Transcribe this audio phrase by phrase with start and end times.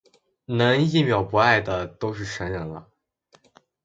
[0.47, 2.89] 能一秒不爱的都是神人了